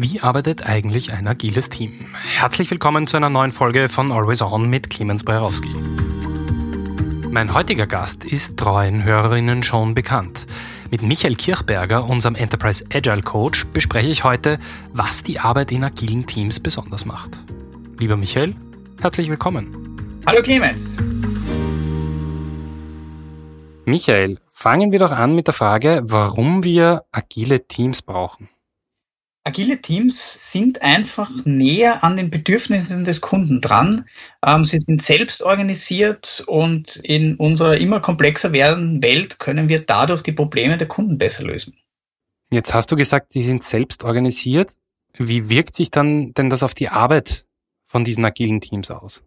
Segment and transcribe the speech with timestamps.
[0.00, 2.06] Wie arbeitet eigentlich ein agiles Team?
[2.36, 5.74] Herzlich willkommen zu einer neuen Folge von Always On mit Clemens Brerowski.
[7.28, 10.46] Mein heutiger Gast ist treuen Hörerinnen schon bekannt.
[10.92, 14.60] Mit Michael Kirchberger, unserem Enterprise Agile Coach, bespreche ich heute,
[14.92, 17.30] was die Arbeit in agilen Teams besonders macht.
[17.98, 18.54] Lieber Michael,
[19.00, 20.22] herzlich willkommen.
[20.26, 20.78] Hallo Clemens.
[23.84, 28.48] Michael, fangen wir doch an mit der Frage, warum wir agile Teams brauchen.
[29.48, 34.06] Agile Teams sind einfach näher an den Bedürfnissen des Kunden dran.
[34.44, 40.22] Ähm, sie sind selbst organisiert und in unserer immer komplexer werdenden Welt können wir dadurch
[40.22, 41.74] die Probleme der Kunden besser lösen.
[42.50, 44.72] Jetzt hast du gesagt, sie sind selbst organisiert.
[45.14, 47.46] Wie wirkt sich dann denn das auf die Arbeit
[47.86, 49.22] von diesen agilen Teams aus?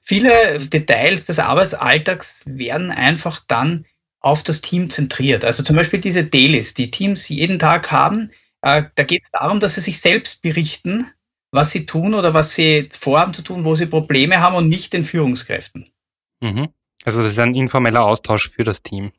[0.00, 3.84] Viele Details des Arbeitsalltags werden einfach dann
[4.20, 5.44] auf das Team zentriert.
[5.44, 8.30] Also zum Beispiel diese Dailies, die Teams jeden Tag haben.
[8.64, 11.10] Äh, da geht es darum, dass sie sich selbst berichten,
[11.50, 14.94] was sie tun oder was sie vorhaben zu tun, wo sie Probleme haben und nicht
[14.94, 15.90] den Führungskräften.
[16.40, 16.70] Mhm.
[17.04, 19.12] Also das ist ein informeller Austausch für das Team.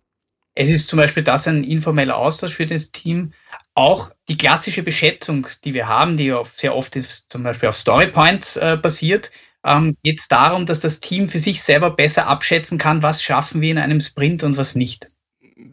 [0.55, 3.33] Es ist zum Beispiel das ein informeller Austausch für das Team.
[3.75, 8.57] Auch die klassische Beschätzung, die wir haben, die sehr oft ist, zum Beispiel auf Storypoints
[8.57, 9.29] äh, basiert,
[9.63, 13.61] ähm, geht es darum, dass das Team für sich selber besser abschätzen kann, was schaffen
[13.61, 15.07] wir in einem Sprint und was nicht.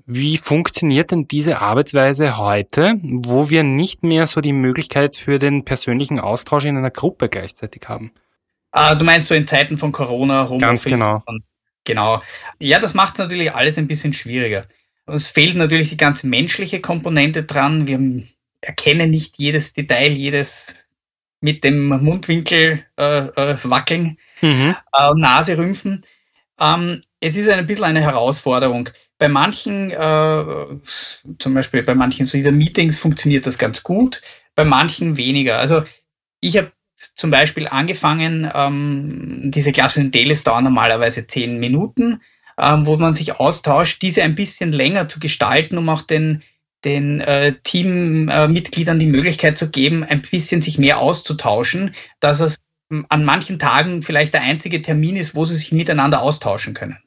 [0.07, 5.65] Wie funktioniert denn diese Arbeitsweise heute, wo wir nicht mehr so die Möglichkeit für den
[5.65, 8.13] persönlichen Austausch in einer Gruppe gleichzeitig haben?
[8.73, 10.61] Ah, du meinst so in Zeiten von Corona, Homeoffice?
[10.61, 11.23] Ganz genau.
[11.27, 11.45] Und,
[11.85, 12.23] genau.
[12.59, 14.67] Ja, das macht natürlich alles ein bisschen schwieriger.
[15.07, 17.87] Es fehlt natürlich die ganze menschliche Komponente dran.
[17.87, 18.25] Wir
[18.61, 20.75] erkennen nicht jedes Detail, jedes
[21.41, 24.77] mit dem Mundwinkel äh, äh, wackeln, mhm.
[24.93, 26.07] äh, Nase rümpfen.
[26.59, 28.89] Ähm, es ist ein bisschen eine Herausforderung.
[29.23, 30.45] Bei manchen, äh,
[31.39, 34.21] zum Beispiel bei manchen so dieser Meetings funktioniert das ganz gut,
[34.57, 35.61] bei manchen weniger.
[35.61, 35.85] Also
[36.41, 36.73] ich habe
[37.15, 42.21] zum Beispiel angefangen, ähm, diese klassischen Dailies dauern normalerweise zehn Minuten,
[42.61, 46.43] ähm, wo man sich austauscht, diese ein bisschen länger zu gestalten, um auch den
[46.85, 52.57] den äh, Teammitgliedern die Möglichkeit zu geben, ein bisschen sich mehr auszutauschen, dass es
[53.09, 56.99] an manchen Tagen vielleicht der einzige Termin ist, wo sie sich miteinander austauschen können.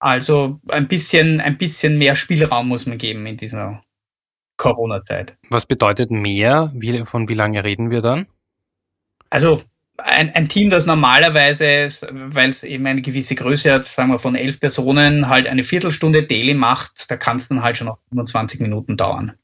[0.00, 3.82] Also ein bisschen, ein bisschen mehr Spielraum muss man geben in dieser
[4.56, 5.36] Corona-Zeit.
[5.50, 6.70] Was bedeutet mehr?
[6.74, 8.26] Wie, von wie lange reden wir dann?
[9.28, 9.62] Also
[9.98, 14.34] ein, ein Team, das normalerweise, weil es eben eine gewisse Größe hat, sagen wir von
[14.34, 18.60] elf Personen, halt eine Viertelstunde Daily macht, da kann es dann halt schon noch 25
[18.60, 19.34] Minuten dauern.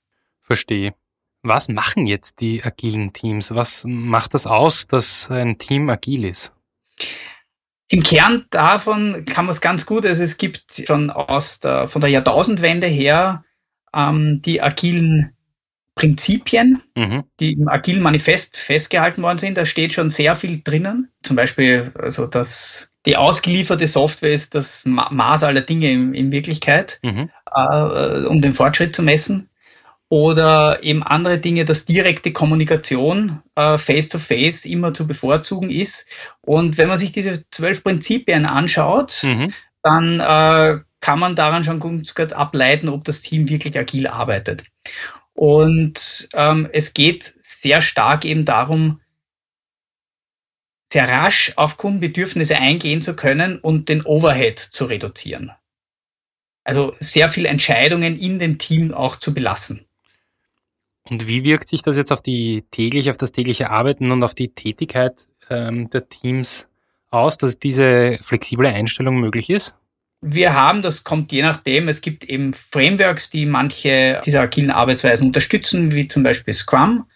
[0.40, 0.94] Verstehe.
[1.42, 3.54] Was machen jetzt die agilen Teams?
[3.54, 6.52] Was macht das aus, dass ein Team agil ist?
[7.88, 12.00] Im Kern davon kann man es ganz gut, also es gibt schon aus der, von
[12.00, 13.44] der Jahrtausendwende her
[13.94, 15.36] ähm, die agilen
[15.94, 17.24] Prinzipien, mhm.
[17.40, 19.56] die im agilen Manifest festgehalten worden sind.
[19.56, 21.10] Da steht schon sehr viel drinnen.
[21.22, 26.98] Zum Beispiel, also dass die ausgelieferte Software ist das Maß aller Dinge in, in Wirklichkeit,
[27.02, 27.30] mhm.
[27.54, 29.48] äh, um den Fortschritt zu messen.
[30.08, 36.06] Oder eben andere Dinge, dass direkte Kommunikation äh, face-to-face -face immer zu bevorzugen ist.
[36.42, 39.52] Und wenn man sich diese zwölf Prinzipien anschaut, mhm.
[39.82, 44.64] dann äh, kann man daran schon gut ableiten, ob das Team wirklich agil arbeitet.
[45.34, 49.00] Und ähm, es geht sehr stark eben darum,
[50.92, 55.52] sehr rasch auf Kundenbedürfnisse eingehen zu können und den Overhead zu reduzieren.
[56.64, 59.85] Also sehr viele Entscheidungen in dem Team auch zu belassen.
[61.10, 64.34] Und wie wirkt sich das jetzt auf die tägliche, auf das tägliche Arbeiten und auf
[64.34, 66.66] die Tätigkeit ähm, der Teams
[67.10, 69.74] aus, dass diese flexible Einstellung möglich ist?
[70.22, 75.28] Wir haben, das kommt je nachdem, es gibt eben Frameworks, die manche dieser agilen Arbeitsweisen
[75.28, 77.06] unterstützen, wie zum Beispiel Scrum,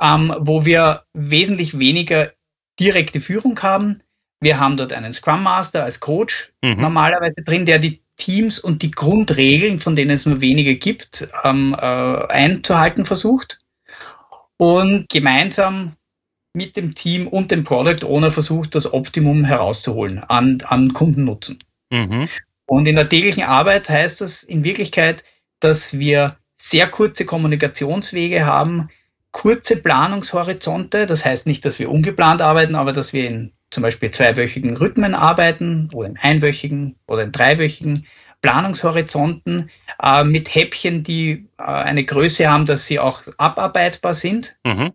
[0.00, 2.32] ähm, wo wir wesentlich weniger
[2.80, 4.02] direkte Führung haben.
[4.40, 6.80] Wir haben dort einen Scrum Master als Coach mhm.
[6.80, 11.74] normalerweise drin, der die Teams und die Grundregeln, von denen es nur wenige gibt, ähm,
[11.78, 13.58] äh, einzuhalten versucht
[14.56, 15.96] und gemeinsam
[16.54, 21.58] mit dem Team und dem Product Owner versucht, das Optimum herauszuholen an, an Kundennutzen.
[21.90, 22.28] Mhm.
[22.66, 25.24] Und in der täglichen Arbeit heißt das in Wirklichkeit,
[25.60, 28.88] dass wir sehr kurze Kommunikationswege haben,
[29.32, 31.06] kurze Planungshorizonte.
[31.06, 35.14] Das heißt nicht, dass wir ungeplant arbeiten, aber dass wir in zum Beispiel zweiwöchigen Rhythmen
[35.14, 38.06] arbeiten oder in einwöchigen oder in dreiwöchigen
[38.40, 39.70] Planungshorizonten
[40.02, 44.54] äh, mit Häppchen, die äh, eine Größe haben, dass sie auch abarbeitbar sind.
[44.64, 44.92] Mhm.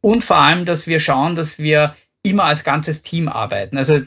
[0.00, 3.78] Und vor allem, dass wir schauen, dass wir immer als ganzes Team arbeiten.
[3.78, 4.00] Also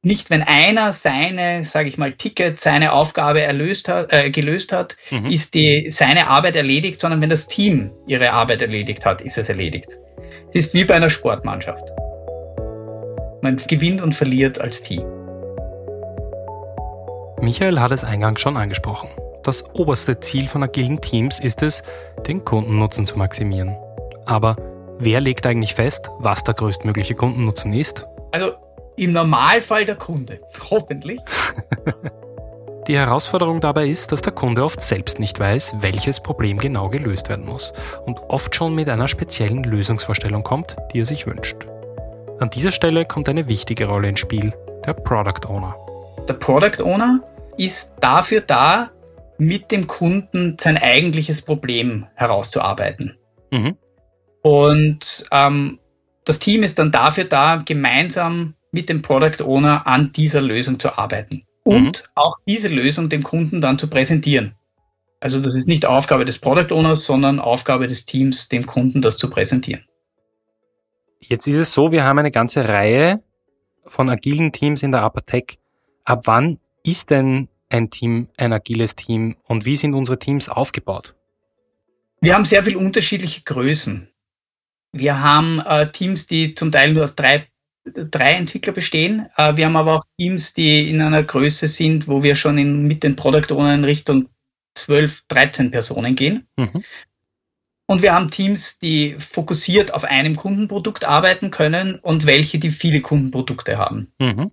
[0.00, 4.96] nicht, wenn einer seine, sage ich mal, Ticket, seine Aufgabe erlöst hat, äh, gelöst hat,
[5.10, 5.26] mhm.
[5.26, 9.48] ist die, seine Arbeit erledigt, sondern wenn das Team ihre Arbeit erledigt hat, ist es
[9.48, 9.88] erledigt.
[10.48, 11.84] Es ist wie bei einer Sportmannschaft.
[13.40, 15.04] Man gewinnt und verliert als Team.
[17.40, 19.08] Michael hat es eingangs schon angesprochen.
[19.44, 21.82] Das oberste Ziel von agilen Teams ist es,
[22.26, 23.76] den Kundennutzen zu maximieren.
[24.26, 24.56] Aber
[24.98, 28.06] wer legt eigentlich fest, was der größtmögliche Kundennutzen ist?
[28.32, 28.52] Also
[28.96, 31.20] im Normalfall der Kunde, hoffentlich.
[32.88, 37.28] Die Herausforderung dabei ist, dass der Kunde oft selbst nicht weiß, welches Problem genau gelöst
[37.28, 37.74] werden muss
[38.06, 41.66] und oft schon mit einer speziellen Lösungsvorstellung kommt, die er sich wünscht.
[42.40, 44.52] An dieser Stelle kommt eine wichtige Rolle ins Spiel,
[44.86, 45.74] der Product Owner.
[46.28, 47.20] Der Product Owner
[47.56, 48.90] ist dafür da,
[49.38, 53.16] mit dem Kunden sein eigentliches Problem herauszuarbeiten.
[53.50, 53.76] Mhm.
[54.42, 55.78] Und ähm,
[56.24, 60.96] das Team ist dann dafür da, gemeinsam mit dem Product Owner an dieser Lösung zu
[60.96, 62.10] arbeiten und mhm.
[62.14, 64.54] auch diese Lösung dem Kunden dann zu präsentieren.
[65.18, 69.16] Also das ist nicht Aufgabe des Product Owners, sondern Aufgabe des Teams, dem Kunden das
[69.16, 69.84] zu präsentieren.
[71.20, 73.22] Jetzt ist es so, wir haben eine ganze Reihe
[73.86, 75.58] von agilen Teams in der Apatec.
[76.04, 81.14] Ab wann ist denn ein Team ein agiles Team und wie sind unsere Teams aufgebaut?
[82.20, 84.08] Wir haben sehr viele unterschiedliche Größen.
[84.92, 87.46] Wir haben äh, Teams, die zum Teil nur aus drei,
[87.84, 89.28] drei Entwickler bestehen.
[89.36, 92.86] Äh, wir haben aber auch Teams, die in einer Größe sind, wo wir schon in,
[92.86, 94.28] mit den Product Ownern in Richtung
[94.74, 96.48] 12, 13 Personen gehen.
[96.56, 96.82] Mhm.
[97.90, 103.00] Und wir haben Teams, die fokussiert auf einem Kundenprodukt arbeiten können und welche, die viele
[103.00, 104.12] Kundenprodukte haben.
[104.18, 104.50] Mhm.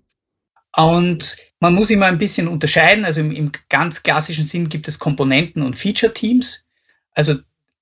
[0.74, 3.04] Und man muss immer ein bisschen unterscheiden.
[3.04, 6.66] Also im, im ganz klassischen Sinn gibt es Komponenten- und Feature-Teams.
[7.12, 7.36] Also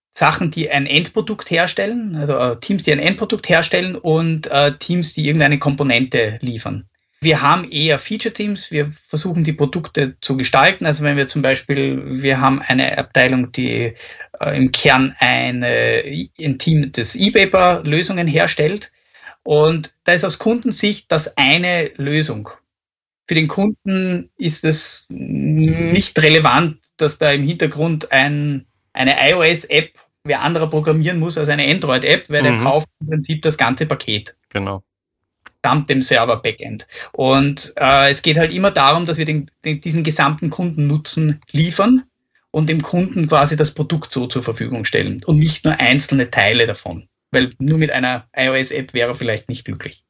[0.09, 5.13] Sachen, die ein Endprodukt herstellen, also äh, Teams, die ein Endprodukt herstellen und äh, Teams,
[5.13, 6.89] die irgendeine Komponente liefern.
[7.23, 8.71] Wir haben eher Feature-Teams.
[8.71, 10.85] Wir versuchen die Produkte zu gestalten.
[10.85, 13.93] Also wenn wir zum Beispiel, wir haben eine Abteilung, die
[14.39, 16.03] äh, im Kern eine,
[16.39, 18.91] ein Team des E-Paper-Lösungen herstellt.
[19.43, 22.49] Und da ist aus Kundensicht das eine Lösung.
[23.27, 29.93] Für den Kunden ist es nicht relevant, dass da im Hintergrund ein, eine iOS-App
[30.23, 32.45] wer anderer programmieren muss als eine Android-App, weil mhm.
[32.45, 34.35] der kauft im Prinzip das ganze Paket.
[34.49, 34.83] Genau.
[35.63, 36.87] Samt dem Server-Backend.
[37.13, 42.03] Und äh, es geht halt immer darum, dass wir den, den, diesen gesamten Kundennutzen liefern
[42.51, 46.67] und dem Kunden quasi das Produkt so zur Verfügung stellen und nicht nur einzelne Teile
[46.67, 47.07] davon.
[47.31, 50.03] Weil nur mit einer iOS-App wäre vielleicht nicht glücklich.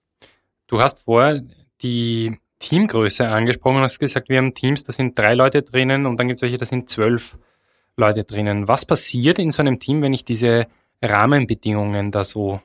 [0.67, 1.43] Du hast vorher
[1.81, 6.19] die Teamgröße angesprochen und hast gesagt, wir haben Teams, da sind drei Leute drinnen und
[6.19, 7.37] dann gibt es welche, da sind zwölf
[7.95, 8.67] Leute drinnen.
[8.67, 10.67] Was passiert in so einem Team, wenn ich diese
[11.01, 12.59] Rahmenbedingungen da so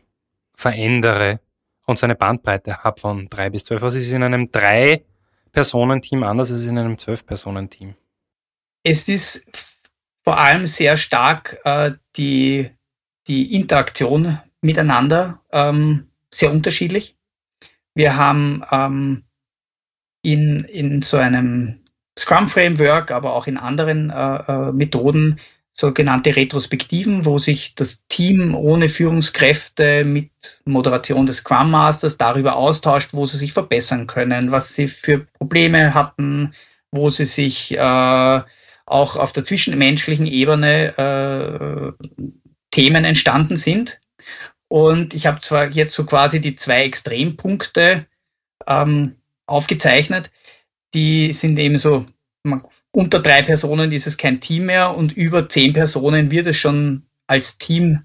[0.55, 1.41] verändere
[1.89, 3.81] und so eine Bandbreite habe von drei bis zwölf?
[3.81, 7.95] Was ist in einem Drei-Personen-Team anders als in einem Zwölf-Personen-Team?
[8.85, 9.47] Es ist
[10.23, 12.71] vor allem sehr stark äh, die,
[13.27, 17.17] die Interaktion miteinander ähm, sehr unterschiedlich.
[17.95, 19.25] Wir haben ähm,
[20.23, 21.87] in, in so einem
[22.19, 25.41] Scrum-Framework, aber auch in anderen äh, äh, Methoden
[25.81, 30.31] sogenannte Retrospektiven, wo sich das Team ohne Führungskräfte mit
[30.65, 35.95] Moderation des Scrum Masters darüber austauscht, wo sie sich verbessern können, was sie für Probleme
[35.95, 36.55] hatten,
[36.91, 38.41] wo sie sich äh,
[38.87, 42.07] auch auf der zwischenmenschlichen Ebene äh,
[42.73, 44.01] Themen entstanden sind.
[44.67, 48.07] Und ich habe zwar jetzt so quasi die zwei Extrempunkte
[48.67, 49.15] ähm,
[49.47, 50.33] aufgezeichnet,
[50.93, 52.07] die sind eben so,
[52.93, 57.05] unter drei Personen ist es kein Team mehr und über zehn Personen wird es schon
[57.27, 58.05] als Team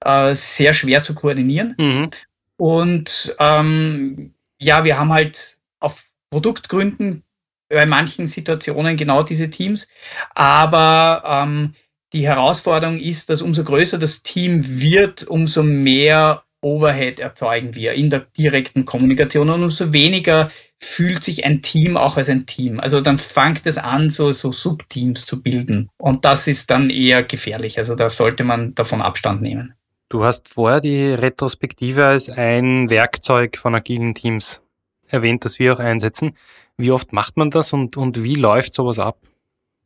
[0.00, 1.74] äh, sehr schwer zu koordinieren.
[1.78, 2.10] Mhm.
[2.56, 7.24] Und ähm, ja, wir haben halt auf Produktgründen
[7.68, 9.88] bei manchen Situationen genau diese Teams.
[10.34, 11.74] Aber ähm,
[12.12, 18.08] die Herausforderung ist, dass umso größer das Team wird, umso mehr Overhead erzeugen wir in
[18.08, 22.80] der direkten Kommunikation und umso weniger fühlt sich ein Team auch als ein Team.
[22.80, 25.88] Also dann fängt es an, so, so Subteams zu bilden.
[25.98, 27.78] Und das ist dann eher gefährlich.
[27.78, 29.74] Also da sollte man davon Abstand nehmen.
[30.08, 34.62] Du hast vorher die Retrospektive als ein Werkzeug von agilen Teams
[35.08, 36.36] erwähnt, das wir auch einsetzen.
[36.76, 39.18] Wie oft macht man das und, und wie läuft sowas ab?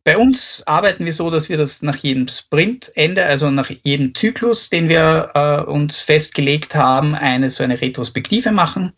[0.06, 4.70] Bei uns arbeiten wir so, dass wir das nach jedem Sprintende, also nach jedem Zyklus,
[4.70, 8.92] den wir äh, uns festgelegt haben, eine so eine Retrospektive machen.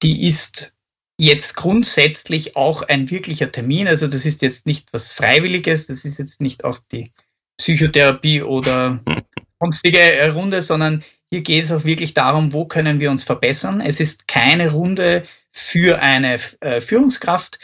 [0.00, 0.76] Die ist
[1.16, 3.88] jetzt grundsätzlich auch ein wirklicher Termin.
[3.88, 7.10] Also das ist jetzt nicht was Freiwilliges, das ist jetzt nicht auch die
[7.56, 9.00] Psychotherapie oder
[9.60, 11.02] sonstige Runde, sondern
[11.32, 13.80] hier geht es auch wirklich darum, wo können wir uns verbessern.
[13.80, 17.58] Es ist keine Runde für eine äh, Führungskraft.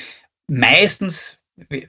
[0.49, 1.39] Meistens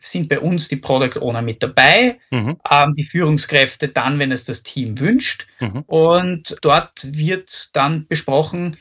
[0.02, 2.58] sind bei uns die Product Owner mit dabei, mhm.
[2.70, 5.48] ähm, die Führungskräfte dann, wenn es das Team wünscht.
[5.60, 5.84] Mhm.
[5.88, 8.78] Und dort wird dann besprochen,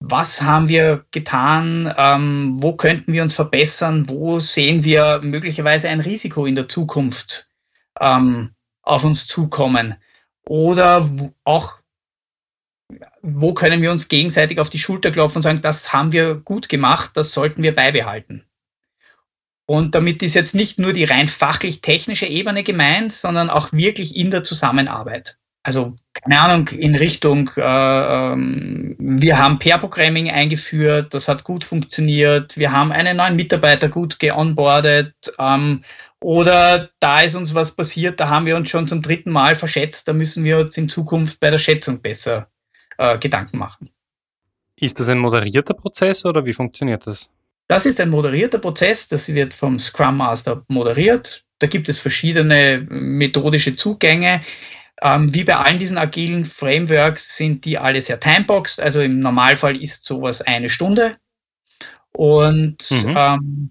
[0.00, 6.00] was haben wir getan, ähm, wo könnten wir uns verbessern, wo sehen wir möglicherweise ein
[6.00, 7.48] Risiko in der Zukunft
[7.98, 8.50] ähm,
[8.82, 9.94] auf uns zukommen.
[10.46, 11.10] Oder
[11.44, 11.78] auch,
[13.22, 16.68] wo können wir uns gegenseitig auf die Schulter klopfen und sagen, das haben wir gut
[16.68, 18.45] gemacht, das sollten wir beibehalten.
[19.66, 24.30] Und damit ist jetzt nicht nur die rein fachlich-technische Ebene gemeint, sondern auch wirklich in
[24.30, 25.38] der Zusammenarbeit.
[25.64, 32.56] Also, keine Ahnung, in Richtung, äh, ähm, wir haben Pair-Programming eingeführt, das hat gut funktioniert,
[32.56, 35.82] wir haben einen neuen Mitarbeiter gut geonboardet, ähm,
[36.20, 40.06] oder da ist uns was passiert, da haben wir uns schon zum dritten Mal verschätzt,
[40.06, 42.48] da müssen wir uns in Zukunft bei der Schätzung besser
[42.96, 43.90] äh, Gedanken machen.
[44.76, 47.28] Ist das ein moderierter Prozess oder wie funktioniert das?
[47.68, 51.44] Das ist ein moderierter Prozess, das wird vom Scrum Master moderiert.
[51.58, 54.42] Da gibt es verschiedene methodische Zugänge.
[55.02, 58.80] Ähm, wie bei allen diesen agilen Frameworks sind die alle sehr timeboxed.
[58.80, 61.16] Also im Normalfall ist sowas eine Stunde
[62.12, 63.14] und mhm.
[63.16, 63.70] ähm,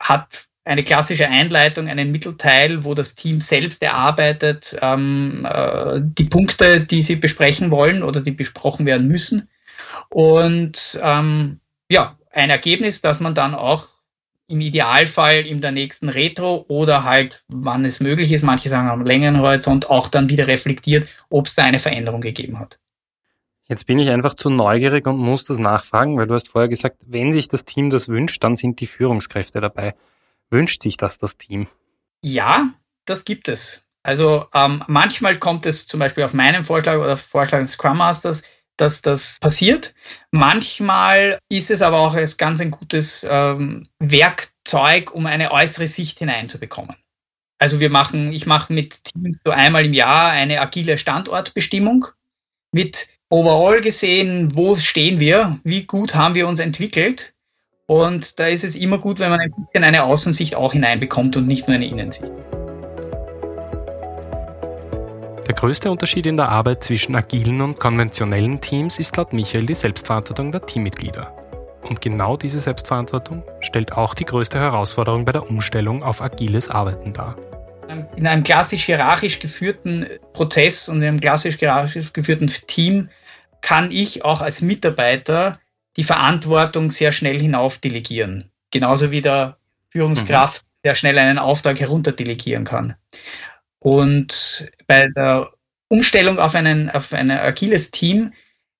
[0.00, 6.82] hat eine klassische Einleitung, einen Mittelteil, wo das Team selbst erarbeitet ähm, äh, die Punkte,
[6.82, 9.48] die sie besprechen wollen oder die besprochen werden müssen.
[10.10, 13.88] Und ähm, ja, ein Ergebnis, das man dann auch
[14.46, 19.04] im Idealfall in der nächsten Retro oder halt, wann es möglich ist, manche sagen am
[19.04, 22.78] längeren Horizont, auch dann wieder reflektiert, ob es da eine Veränderung gegeben hat.
[23.68, 26.96] Jetzt bin ich einfach zu neugierig und muss das nachfragen, weil du hast vorher gesagt,
[27.04, 29.94] wenn sich das Team das wünscht, dann sind die Führungskräfte dabei.
[30.48, 31.66] Wünscht sich das das Team?
[32.22, 32.70] Ja,
[33.04, 33.84] das gibt es.
[34.02, 38.42] Also ähm, manchmal kommt es zum Beispiel auf meinen Vorschlag oder Vorschlag des Scrum Masters,
[38.78, 39.94] dass das passiert.
[40.30, 46.18] Manchmal ist es aber auch als ganz ein gutes ähm, Werkzeug, um eine äußere Sicht
[46.20, 46.96] hineinzubekommen.
[47.58, 52.06] Also wir machen, ich mache mit Teams so einmal im Jahr eine agile Standortbestimmung
[52.72, 57.32] mit overall gesehen, wo stehen wir, wie gut haben wir uns entwickelt.
[57.86, 61.46] Und da ist es immer gut, wenn man ein bisschen eine Außensicht auch hineinbekommt und
[61.46, 62.30] nicht nur eine Innensicht.
[65.48, 69.74] Der größte Unterschied in der Arbeit zwischen agilen und konventionellen Teams ist laut Michael die
[69.74, 71.32] Selbstverantwortung der Teammitglieder.
[71.88, 77.14] Und genau diese Selbstverantwortung stellt auch die größte Herausforderung bei der Umstellung auf agiles Arbeiten
[77.14, 77.38] dar.
[78.16, 83.08] In einem klassisch hierarchisch geführten Prozess und in einem klassisch hierarchisch geführten Team
[83.62, 85.58] kann ich auch als Mitarbeiter
[85.96, 88.50] die Verantwortung sehr schnell hinauf delegieren.
[88.70, 89.56] Genauso wie der
[89.88, 90.68] Führungskraft mhm.
[90.84, 92.96] sehr schnell einen Auftrag herunterdelegieren kann.
[93.80, 95.52] Und bei der
[95.88, 98.32] Umstellung auf, einen, auf ein agiles Team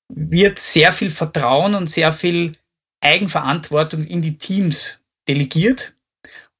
[0.08, 2.56] wird sehr viel Vertrauen und sehr viel
[3.00, 5.94] Eigenverantwortung in die Teams delegiert.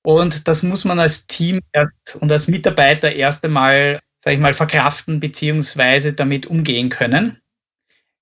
[0.02, 1.61] Und das muss man als Team
[2.21, 7.40] und als Mitarbeiter erst einmal, sage ich mal, verkraften beziehungsweise damit umgehen können.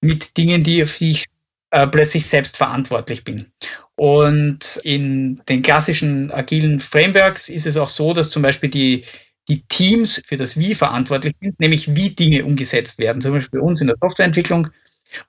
[0.00, 1.24] Mit Dingen, die, auf die ich
[1.70, 3.52] äh, plötzlich selbst verantwortlich bin.
[3.96, 9.04] Und in den klassischen agilen Frameworks ist es auch so, dass zum Beispiel die
[9.48, 13.66] die Teams für das Wie verantwortlich sind, nämlich wie Dinge umgesetzt werden, zum Beispiel bei
[13.66, 14.68] uns in der Softwareentwicklung.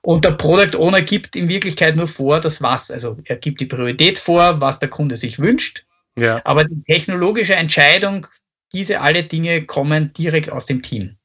[0.02, 2.90] Und der Product Owner gibt in Wirklichkeit nur vor, das was.
[2.90, 5.84] Also er gibt die Priorität vor, was der Kunde sich wünscht.
[6.18, 6.40] Ja.
[6.44, 8.26] Aber die technologische Entscheidung,
[8.72, 11.16] diese alle Dinge kommen direkt aus dem Team.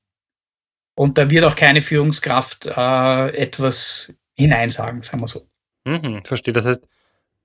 [0.96, 5.48] Und da wird auch keine Führungskraft äh, etwas hineinsagen, sagen wir so.
[5.86, 6.54] Mhm, verstehe.
[6.54, 6.88] Das heißt,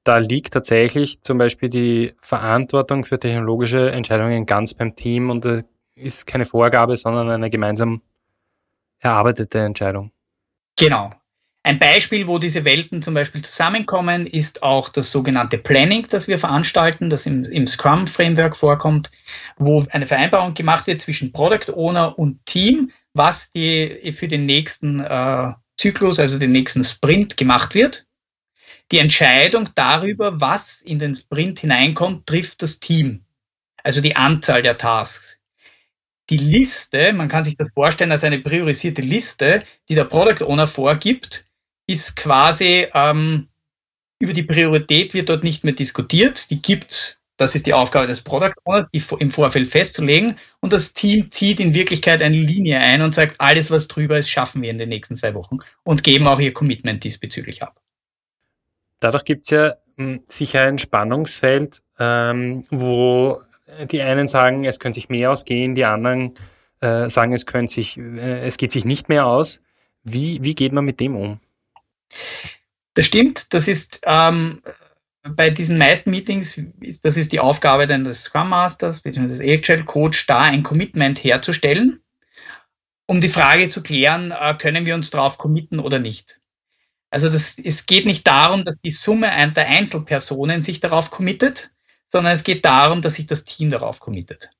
[0.09, 5.61] da liegt tatsächlich zum Beispiel die Verantwortung für technologische Entscheidungen ganz beim Team und da
[5.95, 8.01] ist keine Vorgabe, sondern eine gemeinsam
[9.01, 10.11] erarbeitete Entscheidung.
[10.79, 11.13] Genau.
[11.63, 16.39] Ein Beispiel, wo diese Welten zum Beispiel zusammenkommen, ist auch das sogenannte Planning, das wir
[16.39, 19.11] veranstalten, das im, im Scrum-Framework vorkommt,
[19.59, 25.01] wo eine Vereinbarung gemacht wird zwischen Product Owner und Team, was die für den nächsten
[25.01, 28.08] äh, Zyklus, also den nächsten Sprint gemacht wird.
[28.91, 33.25] Die Entscheidung darüber, was in den Sprint hineinkommt, trifft das Team.
[33.83, 35.39] Also die Anzahl der Tasks.
[36.31, 40.67] Die Liste, man kann sich das vorstellen als eine priorisierte Liste, die der Product Owner
[40.67, 41.47] vorgibt,
[41.87, 43.49] ist quasi ähm,
[44.19, 46.51] über die Priorität wird dort nicht mehr diskutiert.
[46.51, 50.39] Die gibt, das ist die Aufgabe des Product Owners, die im Vorfeld festzulegen.
[50.61, 54.29] Und das Team zieht in Wirklichkeit eine Linie ein und sagt, alles, was drüber ist,
[54.29, 57.81] schaffen wir in den nächsten zwei Wochen und geben auch ihr Commitment diesbezüglich ab.
[59.01, 63.41] Dadurch gibt es ja hm, sicher ein Spannungsfeld, ähm, wo
[63.91, 66.35] die einen sagen, es könnte sich mehr ausgehen, die anderen
[66.81, 69.61] äh, sagen, es, könnte sich, äh, es geht sich nicht mehr aus.
[70.05, 71.41] Wie, wie geht man mit dem um?
[72.95, 73.53] Das stimmt.
[73.53, 74.63] Das ist ähm,
[75.23, 76.61] bei diesen meisten Meetings,
[77.03, 79.29] das ist die Aufgabe dann des Scrum Masters bzw.
[79.29, 82.01] des Agile Coach, da ein Commitment herzustellen,
[83.07, 86.38] um die Frage zu klären, äh, können wir uns darauf committen oder nicht.
[87.11, 91.71] Also das, es geht nicht darum, dass die Summe der Einzelpersonen sich darauf committet,
[92.09, 94.51] sondern es geht darum, dass sich das Team darauf committet.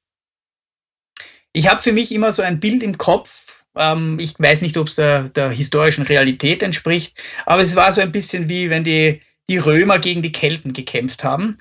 [1.53, 3.31] Ich habe für mich immer so ein Bild im Kopf,
[3.75, 8.01] ähm, ich weiß nicht, ob es der, der historischen Realität entspricht, aber es war so
[8.01, 11.59] ein bisschen wie wenn die, die Römer gegen die Kelten gekämpft haben.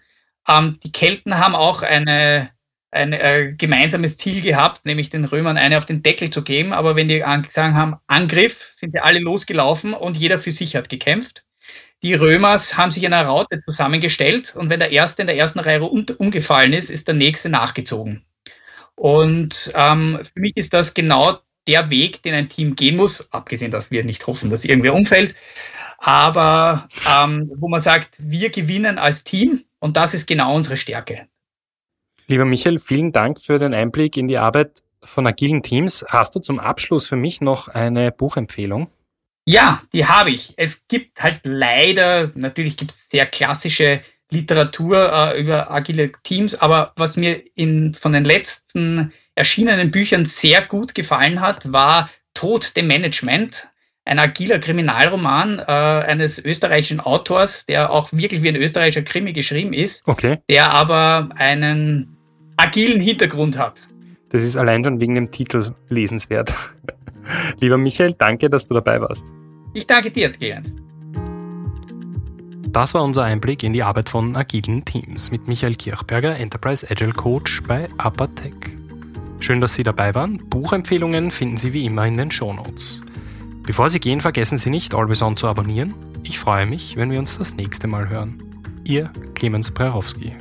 [0.48, 2.52] Ähm, die Kelten haben auch eine,
[2.92, 6.74] ein äh, gemeinsames Ziel gehabt, nämlich den Römern eine auf den Deckel zu geben.
[6.74, 10.90] Aber wenn die gesagt haben, Angriff, sind die alle losgelaufen und jeder für sich hat
[10.90, 11.44] gekämpft.
[12.04, 15.60] Die Römer haben sich in einer Raute zusammengestellt und wenn der Erste in der ersten
[15.60, 18.24] Reihe umgefallen ist, ist der Nächste nachgezogen.
[18.96, 23.72] Und ähm, für mich ist das genau der Weg, den ein Team gehen muss, abgesehen,
[23.72, 25.36] dass wir nicht hoffen, dass irgendwer umfällt,
[25.98, 31.28] aber ähm, wo man sagt, wir gewinnen als Team und das ist genau unsere Stärke.
[32.30, 36.04] Lieber Michael, vielen Dank für den Einblick in die Arbeit von agilen Teams.
[36.10, 38.92] Hast du zum Abschluss für mich noch eine Buchempfehlung?
[39.46, 40.54] Ja, die habe ich.
[40.58, 46.92] Es gibt halt leider, natürlich gibt es sehr klassische Literatur äh, über agile Teams, aber
[46.98, 52.88] was mir in, von den letzten erschienenen Büchern sehr gut gefallen hat, war Tod dem
[52.88, 53.70] Management,
[54.04, 59.72] ein agiler Kriminalroman äh, eines österreichischen Autors, der auch wirklich wie ein österreichischer Krimi geschrieben
[59.72, 60.40] ist, okay.
[60.50, 62.17] der aber einen
[62.58, 63.88] agilen Hintergrund hat.
[64.30, 66.54] Das ist allein schon wegen dem Titel lesenswert.
[67.62, 69.24] Lieber Michael, danke, dass du dabei warst.
[69.74, 70.66] Ich danke dir, Gerhard.
[72.70, 77.14] Das war unser Einblick in die Arbeit von agilen Teams mit Michael Kirchberger, Enterprise Agile
[77.14, 78.54] Coach bei Apatech.
[79.40, 80.38] Schön, dass Sie dabei waren.
[80.50, 83.02] Buchempfehlungen finden Sie wie immer in den Shownotes.
[83.64, 85.94] Bevor Sie gehen, vergessen Sie nicht, Always On zu abonnieren.
[86.24, 88.44] Ich freue mich, wenn wir uns das nächste Mal hören.
[88.84, 90.36] Ihr Clemens Prerowski.